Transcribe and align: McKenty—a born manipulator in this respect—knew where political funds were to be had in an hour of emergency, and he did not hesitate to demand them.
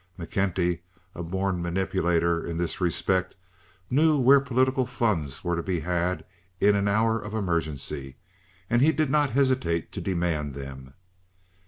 McKenty—a 0.17 1.21
born 1.21 1.61
manipulator 1.61 2.43
in 2.43 2.57
this 2.57 2.81
respect—knew 2.81 4.17
where 4.19 4.39
political 4.39 4.87
funds 4.87 5.43
were 5.43 5.55
to 5.55 5.61
be 5.61 5.81
had 5.81 6.25
in 6.59 6.75
an 6.75 6.87
hour 6.87 7.19
of 7.19 7.35
emergency, 7.35 8.15
and 8.67 8.81
he 8.81 8.91
did 8.91 9.11
not 9.11 9.29
hesitate 9.29 9.91
to 9.91 10.01
demand 10.01 10.55
them. 10.55 10.95